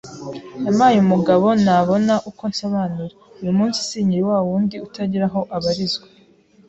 [0.65, 6.07] yampaye umugabo ntabona uko nsobanura, uyu munsi sinkiri wa wundi utagira aho abarizwa